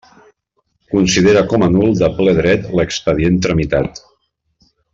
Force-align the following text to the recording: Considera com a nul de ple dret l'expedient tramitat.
Considera 0.93 1.43
com 1.51 1.65
a 1.65 1.69
nul 1.75 1.93
de 1.99 2.09
ple 2.21 2.35
dret 2.39 2.65
l'expedient 2.81 3.39
tramitat. 3.47 4.03